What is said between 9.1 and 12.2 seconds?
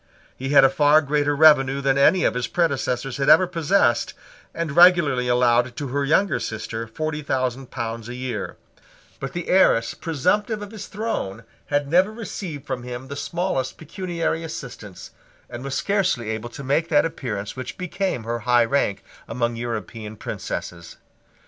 but the heiress presumptive of his throne had never